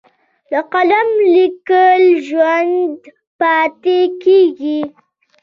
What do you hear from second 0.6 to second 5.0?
قلم لیک ژوندی پاتې کېږي.